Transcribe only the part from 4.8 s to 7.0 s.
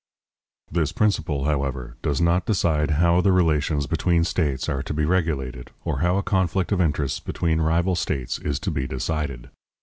to be regulated, or how a conflict of